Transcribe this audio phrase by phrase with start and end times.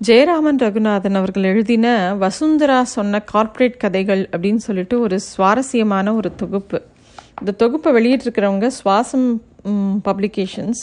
[0.00, 1.86] ஜெயராமன் ரகுநாதன் அவர்கள் எழுதின
[2.22, 6.78] வசுந்தரா சொன்ன கார்ப்பரேட் கதைகள் அப்படின்னு சொல்லிட்டு ஒரு சுவாரஸ்யமான ஒரு தொகுப்பு.
[7.40, 9.28] இந்த தொகுப்பை வெளியிட்டிருக்கிறவங்க சுவாசம்
[10.08, 10.82] பப்ளிகேஷன்ஸ்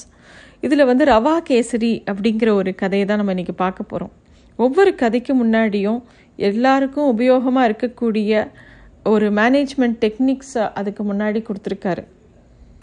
[0.61, 4.13] இதில் வந்து ரவா கேசரி அப்படிங்கிற ஒரு கதையை தான் நம்ம இன்றைக்கி பார்க்க போகிறோம்
[4.55, 6.01] ஒவ்வொரு கதைக்கு முன்னாடியும்
[6.35, 8.47] எல்லாருக்கும் உபயோகமாக இருக்கக்கூடிய
[9.03, 12.03] ஒரு மேனேஜ்மெண்ட் டெக்னிக்ஸ் அதுக்கு முன்னாடி கொடுத்துருக்காரு.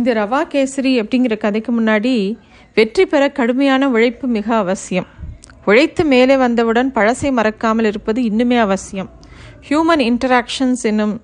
[0.01, 2.17] இந்த ரவா கேசரி அப்படிங்கிற கதைக்கு முன்னாடி
[2.75, 5.09] வெற்றி பெற கடுமையான உழைப்பு மிக அவசியம்.
[5.69, 9.08] உழைத்து மேலே வந்தவுடன் பழசை மறக்காமல் இருப்பது இன்னுமே அவசியம்.
[9.67, 11.14] ஹியூமன் இன்டராக்ஷன்ஸ் என்னும்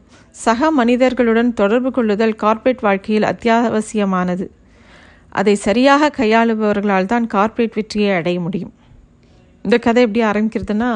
[0.44, 4.46] சக மனிதர்களுடன் தொடர்பு கொள்ளுதல் கார்ப்பரேட் வாழ்க்கையில் அத்தியாவசியமானது.
[5.40, 8.72] அதை சரியாக கையாளுபவர்களால் தான் கார்ப்பரேட் வெற்றியை அடைய முடியும்.
[9.64, 10.90] இந்த கதை எப்படி ஆரம்பிக்கிறதுனா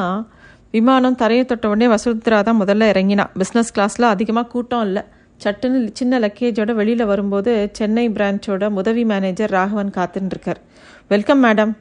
[0.75, 3.25] விமானம் தரையை தொட்ட உடனே வசுந்தரா தான் முதல்ல இறங்கினா.
[3.39, 5.03] பிஸ்னஸ் கிளாஸில் அதிகமாக கூட்டம் இல்லை.
[5.43, 10.59] சட்டுன்னு சின்ன லக்கேஜோட வெளியில் வரும்போது சென்னை பிரான்ச்சோட உதவி மேனேஜர் ராகவன் காத்துன்னு இருக்கார்.
[11.07, 11.71] வெல்கம் மேடம்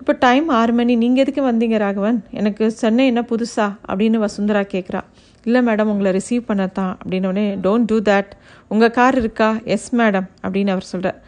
[0.00, 0.92] இப்போ டைம் ஆறு மணி.
[1.00, 2.18] நீங்கள் எதுக்கு வந்தீங்க ராகவன்?
[2.40, 3.66] எனக்கு சென்னை என்ன புதுசா?
[3.90, 5.00] அப்படின்னு வசுந்தரா கேட்குறா
[5.46, 6.92] இல்லை மேடம் உங்களை ரிசீவ் பண்ணத்தான்.
[7.00, 8.30] அப்படின்னோடனே டோன்ட் டூ தேட்
[8.72, 9.48] உங்கள் கார் இருக்கா?
[9.74, 11.18] எஸ் மேடம் அப்படின்னு அவர் சொல்கிறார்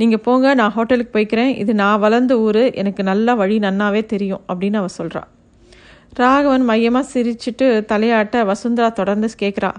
[0.00, 1.52] நீங்கள் போங்க நான் ஹோட்டலுக்கு போய்க்கிறேன்.
[1.62, 2.62] இது நான் வளர்ந்த ஊர்.
[2.82, 5.22] எனக்கு நல்லா வழி நன்னாவே தெரியும் அப்படின்னு அவர் சொல்கிறா
[6.22, 9.70] ராகவன் மையமாக சிரிச்சிட்டு தலையாட்ட வசுந்தரா தொடர்ந்து கேட்குறா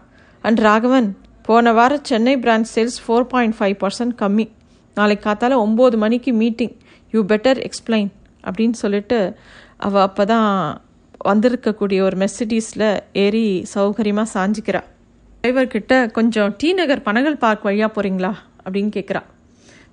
[0.43, 1.07] அண்ட் ராகவன்
[1.47, 4.45] போன வாரம் Chennai branch sales four point five percent கம்மி.
[4.97, 6.75] நாளைக்கு காத்தால ஒம்பது மணிக்கு மீட்டிங்
[7.13, 8.09] யூ பெட்டர் எக்ஸ்பிளைன்
[8.43, 9.37] அப்படின்னு சொல்லிட்டு
[9.77, 10.49] அவள் அப்போ தான்
[11.25, 14.81] வந்திருக்கக்கூடிய ஒரு மெர்சிடிஸில் ஏறி சௌகரியமாக சாஞ்சிக்கிறா.
[15.43, 18.33] டிரைவர்கிட்ட கொஞ்சம் டி நகர் பனகல் பார்க் வழியாக போகிறீங்களா
[18.65, 19.21] அப்படின்னு கேட்குறா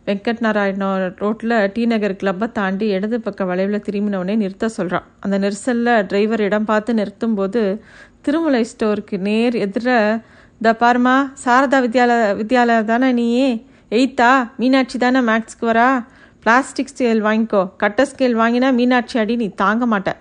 [0.06, 0.84] வெங்கட் நாராயண
[1.16, 6.64] ரோட்டில் டி நகர் கிளப்பை தாண்டி இடது பக்க வளைவில் திரும்பினவுடனே நிறுத்த சொல்கிறான் அந்த நெரிசலில் டிரைவர் இடம்
[6.64, 7.80] பார்த்து நிறுத்தும்போது
[8.22, 9.88] திருமலை ஸ்டோருக்கு நேர் எதிர
[10.62, 13.66] த பாருமா சாரதா வித்யாலய வித்யாலயா தானே நீயே?
[13.90, 14.48] எயித்தா?
[14.56, 16.04] மீனாட்சி தானே மேக்ஸ்க்கு வரா?
[16.42, 17.70] பிளாஸ்டிக் ஸ்கேல் வாங்கிக்கோ.
[17.76, 20.12] கட்ட ஸ்கேல் வாங்கினா மீனாட்சி அடி நீ தாங்க மாட்ட.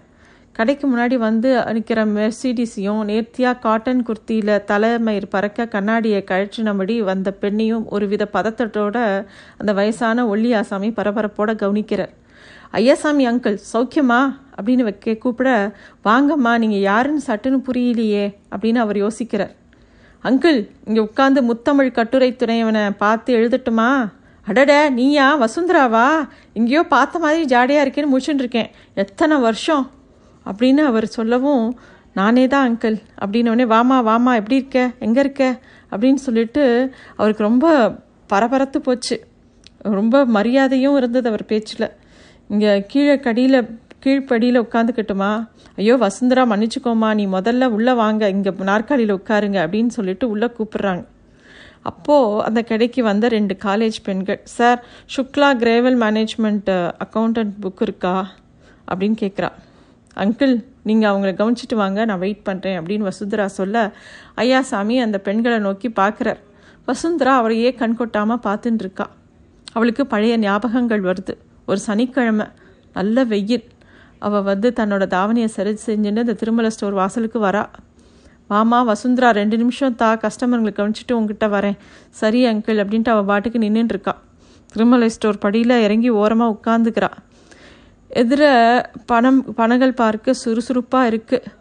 [0.52, 8.08] கடைக்கு முன்னாடி வந்து நிற்கிற மெர்சிடிஸையும் நேர்த்தியாக காட்டன் குர்த்தியில் தலைமயிர் பறக்க கண்ணாடியை கழற்றினபடி வந்த பெண்ணையும் ஒரு
[8.08, 9.26] வித பதத்தட்டோட
[9.58, 12.14] அந்த வயசான ஒல்லியாசாமி பரபரப்போட கவனிக்கிறார்.
[12.74, 14.38] ஐயாசாமி அங்கிள் சௌக்கியமா?
[14.62, 15.72] அப்படின்னு வைக்க கூப்பிட
[16.04, 19.56] வாங்கம்மா நீங்கள் யாருன்னு சட்டுன்னு புரியலையே அப்படின்னு அவர் யோசிக்கிறார்.
[20.24, 24.10] அங்கிள் இங்கே உட்காந்து முத்தமிழ் கட்டுரை துணையவனை பார்த்து எழுதட்டுமா?
[24.50, 25.28] அடட நீயா?
[25.42, 26.06] வசுந்தராவா?
[26.54, 28.70] எங்கேயோ பார்த்த மாதிரி ஜாடியாக இருக்கேன்னு முடிச்சுட்டு இருக்கேன்.
[28.94, 29.92] எத்தனை வருஷம்?
[30.46, 31.80] அப்படின்னு அவர் சொல்லவும்
[32.14, 32.96] நானே தான் அங்கிள்
[33.26, 34.92] அப்படின்னோடனே வாமா வாமா எப்படி இருக்க?
[35.00, 35.60] எங்கே இருக்க?
[35.92, 37.96] அப்படின்னு சொல்லிட்டு அவருக்கு ரொம்ப
[38.28, 39.28] பரபரத்து போச்சு.
[39.78, 41.90] ரொம்ப மரியாதையும் இருந்தது அவர் பேச்சில்.
[42.48, 45.50] இங்கே கீழே கடியில் கீழ்ப்படியில் உட்காந்துக்கட்டுமா?
[45.76, 47.14] ஐயோ வசுந்தரா மன்னிச்சுக்கோமா.
[47.14, 48.30] நீ முதல்ல உள்ளே வாங்க.
[48.30, 49.60] இங்கே நாற்காலியில் உட்காருங்க.
[49.66, 51.06] அப்படின்னு சொல்லிட்டு உள்ளே கூப்பிட்றாங்க.
[51.82, 54.86] அப்போது அந்த கடைக்கு வந்த ரெண்டு காலேஜ் பெண்கள் sir
[55.16, 58.30] Shukla Grewal management accountant book இருக்கா?
[58.92, 59.50] அப்படின்னு கேட்குறா
[60.18, 63.92] அங்கிள் நீங்கள் அவங்கள கவனிச்சிட்டு வாங்க நான் வெயிட் பண்ணுறேன் அப்படின்னு வசுந்தரா சொல்ல
[64.36, 66.40] ஐயா சாமி அந்த பெண்களை நோக்கி பார்க்குறார்.
[66.86, 69.10] வசுந்தரா அவரையே கண் கொட்டாமல் பார்த்துட்டு இருக்கா.
[69.72, 71.34] அவளுக்கு பழைய ஞாபகங்கள் வருது.
[71.66, 72.46] ஒரு சனிக்கிழமை
[72.94, 73.68] நல்ல வெயில்.
[74.20, 77.66] அவள் வந்து தன்னோட தாவணியை சரி செஞ்சுன்னு இந்த திருமலை ஸ்டோர் வாசலுக்கு வரா.
[78.50, 81.78] வாமா வசுந்தரா ரெண்டு நிமிஷம் தா கஸ்டமருங்களை கவனிச்சிட்டு உங்ககிட்ட வரேன்.
[82.10, 84.14] சரி அங்கிள் அப்படின்ட்டு அவள் பாட்டுக்கு நின்றுட்டு
[84.74, 87.10] திருமலை ஸ்டோர் படியில் இறங்கி ஓரமாக உட்காந்துக்கிறா
[88.12, 88.44] எதிர
[89.06, 91.52] பணம் பணங்கள் பார்க்கு சுறுசுறுப்பாக இருக்குது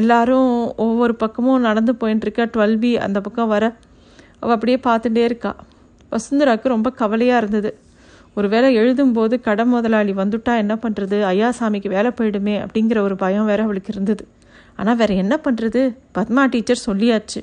[0.00, 3.64] எல்லாரும் ஒவ்வொரு பக்கமும் நடந்து போயின்ட்டுருக்கா டுவெல் பி அந்த பக்கம் வர.
[4.40, 5.56] அவள் அப்படியே பார்த்துட்டே இருக்கா.
[6.12, 7.70] வசுந்தராவுக்கு ரொம்ப கவலையாக இருந்தது.
[8.34, 13.62] ஒரு வேளை எழுதும்போது கடன் முதலாளி வந்துட்டா என்ன பண்ணுறது ஐயாசாமிக்கு வேலை போயிடுமே அப்படிங்கிற ஒரு பயம் வேற
[13.62, 14.26] அவளுக்கு இருந்தது.
[14.82, 15.80] ஆனால் வேற என்ன பண்ணுறது
[16.18, 17.40] பத்மா டீச்சர் சொல்லியாச்சு.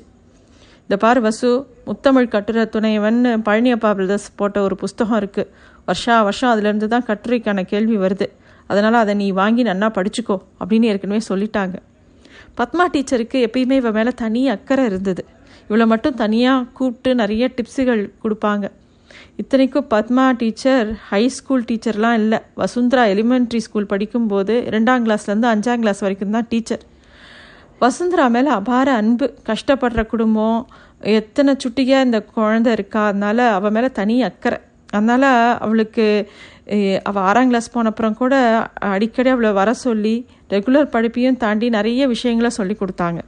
[0.84, 1.50] இந்த பார் வசு
[1.88, 5.50] முத்தமிழ் கட்டுரை துணைவன் பழனியப்பா பிரதர்ஸ் போட்ட ஒரு புஸ்தகம் இருக்குது
[5.88, 8.26] வருஷா வருஷம் அதுலேருந்து தான் கட்டுரைக்கான கேள்வி வருது.
[8.72, 11.76] அதனால் அதை நீ வாங்கி நன்னா படிச்சுக்கோ அப்படின்னு ஏற்கனவே சொல்லிட்டாங்க.
[12.58, 15.22] பத்மா டீச்சருக்கு எப்பயுமே இவன் மேலே தனி அக்கறை இருந்தது.
[15.68, 18.66] இவளை மட்டும் தனியாக கூப்பிட்டு நிறைய டிப்ஸுகள் கொடுப்பாங்க.
[19.40, 22.38] இத்தனைக்கும் பத்மா டீச்சர் ஹை ஸ்கூல் டீச்சர்லாம் இல்லை.
[22.62, 26.84] வசுந்தரா எலிமெண்ட்ரி ஸ்கூல் படிக்கும்போது ரெண்டாம் கிளாஸ்லேருந்து அஞ்சாம் கிளாஸ் வரைக்கும் தான் டீச்சர்.
[27.80, 30.58] வசுந்தரா மேலே அபார அன்பு கஷ்டப்படுற குடும்பம்
[31.18, 34.58] எத்தனை சுட்டியாக இந்த குழந்தை இருக்கா அதனால் அவள் மேலே தனி அக்கறை.
[34.96, 35.28] அதனால்
[35.64, 36.04] அவளுக்கு
[37.08, 38.34] அவள் ஆறாம் கிளாஸ் போன அப்புறம் கூட
[38.90, 40.14] அடிக்கடி அவளை வர சொல்லி
[40.50, 43.20] ரெகுலர் படிப்பையும் தாண்டி நிறைய விஷயங்களை சொல்லி கொடுத்தாங்க.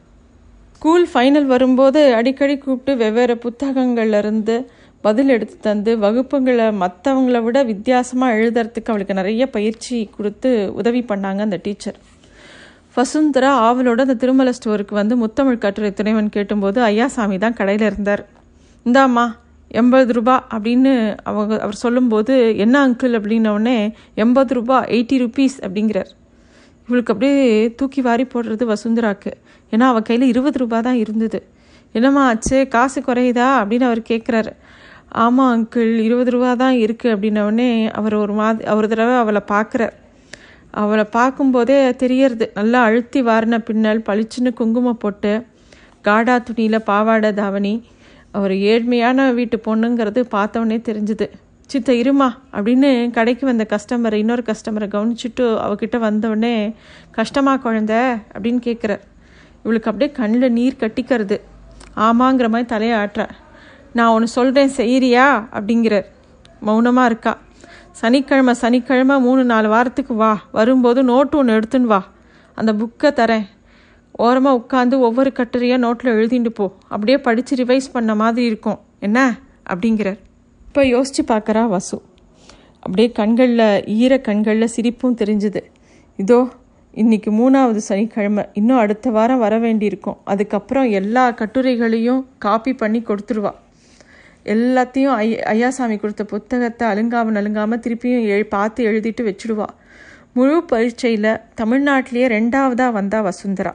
[0.77, 4.57] ஸ்கூல் ஃபைனல் வரும்போது அடிக்கடி கூப்பிட்டு வெவ்வேறு புத்தகங்கள்லேருந்து
[5.05, 10.51] பதில் எடுத்து தந்து வகுப்புங்களை மற்றவங்கள விட வித்தியாசமாக எழுதுறதுக்கு அவளுக்கு நிறைய பயிற்சி கொடுத்து
[10.81, 11.99] உதவி பண்ணாங்க அந்த டீச்சர்
[12.97, 18.23] வசுந்தரா ஆவலோட அந்த திருமல ஸ்டோருக்கு வந்து முத்தமிழ் கட்டுரை துணைவன் கேட்டும்போது ஐயாசாமி தான் கடையில் இருந்தார்.
[18.87, 19.25] இந்தாம்மா
[19.71, 20.93] எண்பது ரூபா அப்படின்னு
[21.23, 23.77] அவங்க அவர் சொல்லும்போது என்ன அங்கிள் அப்படின்னோடனே
[24.15, 26.11] எண்பது ரூபா எயிட்டி ருபீஸ் அப்படிங்கிறார்.
[26.89, 29.33] இவளுக்கு அப்படியே தூக்கி வாரி போடுறது வசுந்தராக்கு.
[29.73, 31.41] ஏன்னா அவள் கையில் இருபது ரூபா தான் இருந்தது.
[31.93, 32.69] என்னம்மா ஆச்சு?
[32.69, 33.49] காசு குறையுதா?
[33.61, 34.53] அப்படின்னு அவர் கேட்குறாரு
[35.15, 39.95] ஆமாம் அங்கிள் இருபது ரூபா தான் இருக்குது அப்படின்னோடனே அவர் ஒரு மாதிரி ஒரு தடவை அவளை பார்க்குறார்
[40.73, 42.51] அவளை பார்க்கும்போதே தெரியறது.
[42.55, 45.47] நல்லா அழுத்தி வாரின பின்னல் பளிச்சுன்னு குங்குமம் போட்டு
[46.05, 47.75] காடா துணியில் பாவாடை தாவணி
[48.31, 51.31] அவர் ஏழ்மையான வீட்டு பொண்ணுங்கிறது பார்த்தோன்னே தெரிஞ்சுது.
[51.67, 56.75] சித்த இருமா அப்படின்னு கடைக்கு வந்த கஸ்டமரை இன்னொரு கஸ்டமரை கவனிச்சுட்டு அவகிட்ட வந்தவுடனே
[57.11, 58.21] கஷ்டமா குழந்த?
[58.35, 59.01] அப்படின்னு கேட்குறார்
[59.65, 61.41] இவளுக்கு அப்படியே கண்ணில் நீர் கட்டிக்கிறது.
[61.97, 62.99] ஆமாங்கிற மாதிரி தலையை
[63.93, 66.05] நான் ஒன்று சொல்கிறேன் செய்கிறியா அப்படிங்கிறார்.
[66.61, 67.39] மௌனமாக இருக்கா.
[67.93, 70.43] சனிக்கிழமை சனிக்கிழமை மூணு நாலு வாரத்துக்கு வா.
[70.53, 72.05] வரும்போது நோட்டு ஒன்று எடுத்துன்னு வா.
[72.55, 73.47] அந்த புக்கை தரேன்.
[74.13, 76.77] ஓரமாக உட்காந்து ஒவ்வொரு கட்டுரையாக நோட்டில் எழுதிட்டு போ.
[76.89, 78.79] அப்படியே படித்து ரிவைஸ் பண்ண மாதிரி இருக்கும்.
[79.01, 79.39] என்ன?
[79.71, 80.19] அப்படிங்கிறார்.
[80.67, 82.03] இப்போ யோசித்து பார்க்குறா வசு.
[82.75, 85.63] அப்படியே கண்களில் ஈர கண்களில் சிரிப்பும் தெரிஞ்சுது.
[86.17, 86.49] இதோ
[86.93, 88.45] இன்னைக்கு மூணாவது சனிக்கிழமை.
[88.53, 90.17] இன்னும் அடுத்த வாரம் வர வேண்டியிருக்கும்.
[90.25, 93.53] அதுக்கப்புறம் எல்லா கட்டுரைகளையும் காப்பி பண்ணி கொடுத்துருவா.
[94.45, 99.69] எல்லாத்தையும் ஐ ஐயாசாமி கொடுத்த புத்தகத்தை அலுங்காமல் அலுங்காமல் திருப்பியும் எழு பார்த்து எழுதிட்டு வச்சுடுவா.
[100.33, 103.73] முழு பரீட்சையில் தமிழ்நாட்டிலேயே ரெண்டாவதாக வந்தா வசுந்தரா.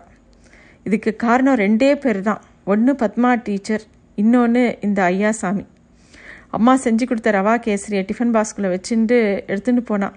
[0.84, 2.42] இதுக்கு காரணம் ரெண்டே பேர் தான்.
[2.64, 3.84] ஒன்று பத்மா டீச்சர்
[4.16, 5.66] இன்னொன்று இந்த ஐயாசாமி.
[6.50, 9.18] அம்மா செஞ்சு கொடுத்த ரவா கேசரியை டிஃபன் பாஸ்குள்ளே வச்சுட்டு
[9.48, 10.16] எடுத்துகிட்டு போனான்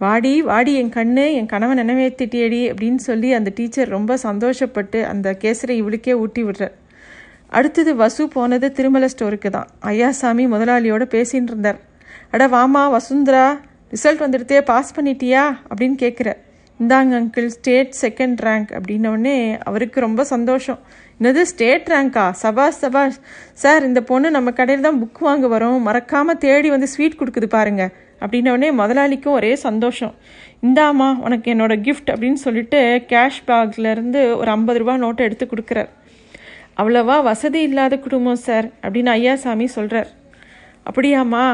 [0.00, 5.80] வாடி வாடி என் கண்ணு என் கணவன் நினைவேத்திட்டியடி அப்படின்னு சொல்லி அந்த டீச்சர் ரொம்ப சந்தோஷப்பட்டு அந்த கேசரியை
[5.82, 6.74] இவளுக்கே ஊட்டி விடுறார்.
[7.56, 9.68] அடுத்தது வசு போனது திருமலை ஸ்டோருக்கு தான்.
[9.90, 11.78] ஐயாசாமி முதலாளியோட பேசின்னு இருந்தார்.
[12.34, 13.46] அட வாமா வசுந்தரா
[13.92, 15.44] ரிசல்ட் வந்துடுத்தே பாஸ் பண்ணிட்டியா?
[15.68, 16.30] அப்படின்னு கேட்குற
[16.80, 19.36] இந்தாங்க அங்கிள் ஸ்டேட் செகண்ட் ரேங்க் அப்படின்னோடனே
[19.68, 20.80] அவருக்கு ரொம்ப சந்தோஷம்.
[21.20, 23.18] என்னது ஸ்டேட் ரேங்க்கா சபாஷ் சபாஷ்
[23.62, 25.78] சார் இந்த பொண்ணு நம்ம கடையில் தான் புக் வாங்க வரோம்.
[25.86, 27.84] மறக்காமல் தேடி வந்து ஸ்வீட் கொடுக்குது பாருங்க.
[28.24, 30.14] அப்படின்னோடனே முதலாளிக்கும் ஒரே சந்தோஷம்.
[30.66, 32.80] இந்தாம்மா உனக்கு என்னோடய கிஃப்ட் அப்படின்னு சொல்லிட்டு
[33.12, 35.90] கேஷ் பேக்லேருந்து ஒரு ஐம்பது ரூபா நோட்டை எடுத்து கொடுக்குறார்.
[36.76, 40.10] அவ்வளவா வசதி இல்லாத குடும்பம் சார் அப்படின்னு ஐயாசாமி சொல்கிறார்
[40.88, 41.44] அப்படியாம்மா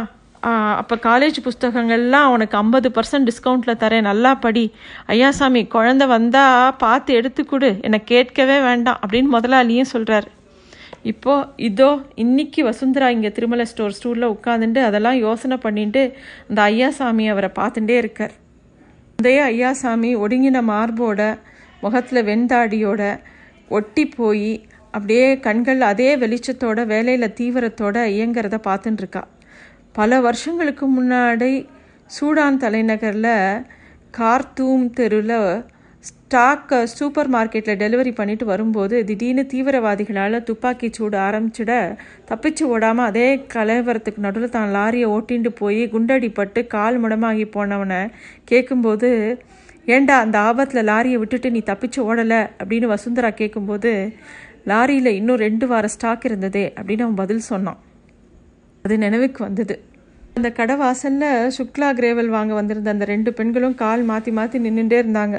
[0.81, 4.65] அப்போ காலேஜ் புஸ்தகங்கள்லாம் உனக்கு ஐம்பது பர்சன்ட் டிஸ்கவுண்ட்டில் தரேன் நல்லா படி.
[5.07, 10.27] ஐயாசாமி குழந்த வந்தால் பார்த்து எடுத்து கொடு என்னை கேட்கவே வேண்டாம் அப்படின்னு முதலாளியும் சொல்கிறார்
[11.03, 16.03] இப்போது இதோ இன்னைக்கு வசுந்தரா இங்கே திருமலை ஸ்டோர் ஸ்டூலில் உட்காந்துட்டு அதெல்லாம் யோசனை பண்ணிட்டு
[16.49, 18.35] அந்த ஐயாசாமி அவரை பார்த்துட்டே இருக்கார்.
[19.19, 21.23] அதே ஐயாசாமி ஒடுங்கின மார்போட
[21.81, 23.03] முகத்தில் வெண்தாடியோட
[23.69, 24.53] ஒட்டி போய்
[24.93, 29.23] அப்படியே கண்கள் அதே வெளிச்சத்தோட வேலையில் தீவிரத்தோட இயங்கிறத பார்த்துட்டு இருக்கா
[29.93, 31.53] பல வருஷங்களுக்கு முன்னாடி
[32.11, 33.35] சூடான் தலைநகரில்
[34.19, 35.39] கார்த்தூம் தெருவில்
[36.01, 41.73] ஸ்டாக் சூப்பர் மார்க்கெட்டில் டெலிவரி பண்ணிட்டு வரும்போது திடீர்னு தீவிரவாதிகளால் துப்பாக்கி சூடு ஆரம்பிச்சிட
[42.29, 48.01] தப்பிச்சு ஓடாமல் அதே கலவரத்துக்கு நடுவில் தான் லாரியை ஓட்டிண்டு போய் குண்டடிப்பட்டு கால் முடமாகி போனவனை
[48.45, 49.11] கேட்கும்போது
[49.87, 52.41] ஏண்டா அந்த ஆபத்தில் லாரியை விட்டுட்டு நீ தப்பிச்சு ஓடலை?
[52.59, 53.93] அப்படின்னு வசுந்தரா கேட்கும்போது
[54.67, 57.81] லாரியில் இன்னும் ரெண்டு வார ஸ்டாக் இருந்ததே அப்படின்னு அவன் பதில் சொன்னான்.
[58.85, 59.75] அது நினைவுக்கு வந்தது.
[60.35, 65.39] அந்த கடை வாசலில் சுக்லா கிரேவல் வாங்க வந்திருந்த அந்த ரெண்டு பெண்களும் கால் மாற்றி மாற்றி நின்றுட்டே இருந்தாங்க.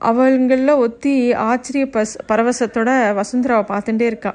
[0.00, 4.32] அவங்களில் ஒத்தி ஆச்சரிய பஸ் பரவசத்தோட வசுந்தராவை பார்த்துட்டே இருக்கா.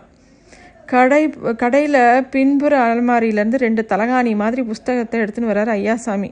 [0.86, 6.30] கடை கடையில் பின்புற அலமாரியிலேருந்து ரெண்டு தலகாணி மாதிரி புஸ்தகத்தை எடுத்துன்னு வர்றார் ஐயாசாமி.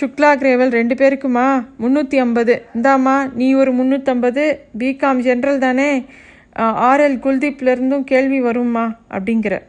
[0.00, 1.66] சுக்லா கிரேவல் ரெண்டு பேருக்குமா?
[1.80, 2.62] முந்நூற்றி ஐம்பது.
[2.74, 4.44] இந்தாம்மா நீ ஒரு முந்நூற்றம்பது
[4.78, 6.04] பிகாம் ஜென்ரல் தானே?
[6.58, 9.62] ஆர்எல் குல்தீப்லேருந்தும் கேள்வி வரும்மா அப்படிங்கிற.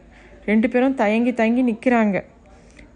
[0.44, 2.22] ரெண்டு பேரும் தயங்கி தயங்கி நிற்கிறாங்க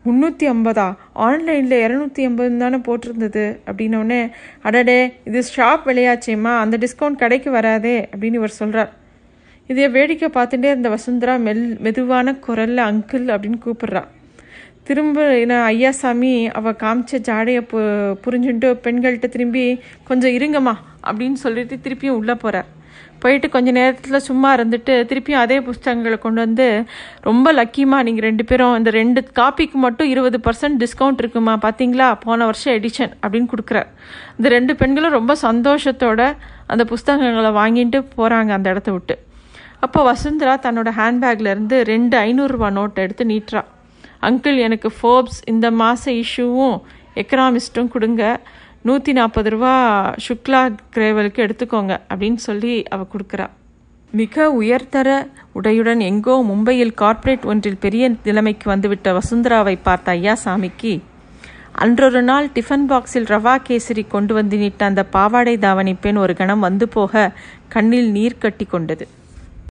[0.06, 0.94] முந்நூற்றி ஐம்பதா?
[1.12, 4.30] ஆன்லைனில் இரநூத்தி எண்பது தானே போட்டிருந்தது அப்படின்னோடனே
[4.62, 8.92] அடடே இது ஷாப் விளையாச்சேம்மா அந்த டிஸ்கவுண்ட் கடைக்கு வராதே அப்படின்னு இவர் சொல்கிறார்
[9.66, 14.02] இதை வேடிக்கை பார்த்துட்டே இருந்த வசுந்தரா மெல் மெதுவான குரலில் அங்கிள் அப்படின்னு கூப்பிட்றா.
[14.84, 17.80] திரும்ப என்ன ஐயாசாமி அவள் காமிச்ச ஜாடையை பு
[18.24, 20.74] புரிஞ்சுட்டு பெண்கள்கிட்ட திரும்பி கொஞ்சம் இருங்கம்மா
[21.10, 22.80] அப்படின்னு சொல்லிட்டு திருப்பியும் உள்ளே போகிறார்
[23.22, 26.66] போயிட்டு கொஞ்ச நேரத்தில் சும்மா இருந்துட்டு திருப்பியும் அதே புஸ்தகங்களை கொண்டு வந்து
[27.28, 32.44] ரொம்ப லக்கிமா நீங்கள் ரெண்டு பேரும் இந்த ரெண்டு காப்பிக்கு மட்டும் இருபது பர்சன்ட் டிஸ்கவுண்ட் இருக்குமா பார்த்தீங்களா போன
[32.44, 33.90] வருஷம் எடிஷன் அப்படின்னு கொடுக்குறார்.
[34.38, 36.22] இந்த ரெண்டு பெண்களும் ரொம்ப சந்தோஷத்தோட
[36.66, 39.16] அந்த புஸ்தகங்களை வாங்கிட்டு போகிறாங்க அந்த இடத்த விட்டு.
[39.86, 43.62] அப்போ வசுந்தரா தன்னோட ஹேண்ட்பேக்லேருந்து ரெண்டு ஐநூறுரூவா நோட்டை எடுத்து நீட்டுறா.
[44.28, 46.76] அங்கிள் எனக்கு ஃபோர்ப்ஸ் இந்த மாத இஷ்யூவும்
[47.22, 48.22] எக்கனாமிஸ்ட்டும் கொடுங்க.
[48.82, 49.72] நூற்றி நாற்பது ரூபா
[50.28, 53.46] சுக்லா கிரேவலுக்கு எடுத்துக்கோங்க அப்படின்னு சொல்லி அவ கொடுக்குறா.
[54.10, 55.08] மிக உயர்தர
[55.54, 61.00] உடையுடன் எங்கோ மும்பையில் கார்ப்பரேட் ஒன்றில் பெரிய நிலைமைக்கு வந்துவிட்ட வசுந்தராவை பார்த்த ஐயாசாமிக்கு
[61.72, 66.60] அன்றொரு நாள் டிஃபன் பாக்ஸில் ரவா கேசரி கொண்டு வந்து நீட்ட அந்த பாவாடை தாவணி பெண் ஒரு கணம்
[66.60, 67.32] வந்து போக
[67.68, 69.08] கண்ணில் நீர் கட்டி கொண்டது